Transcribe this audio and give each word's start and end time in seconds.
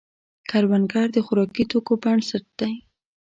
کروندګر 0.49 1.07
د 1.13 1.17
خوراکي 1.25 1.63
توکو 1.71 1.93
بنسټ 2.03 2.45
دی 2.59 2.73